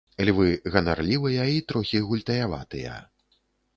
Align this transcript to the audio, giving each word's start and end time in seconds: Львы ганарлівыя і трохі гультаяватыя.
Львы 0.27 0.47
ганарлівыя 0.75 1.45
і 1.57 1.63
трохі 1.73 2.03
гультаяватыя. 2.09 2.95